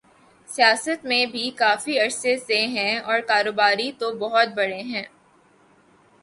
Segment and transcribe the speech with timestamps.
[0.47, 5.03] سیاست میں بھی کافی عرصے سے ہیں اور کاروباری تو بہت بڑے ہیں۔